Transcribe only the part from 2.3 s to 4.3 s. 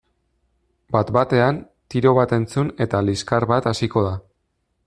entzun eta liskar bat hasiko da.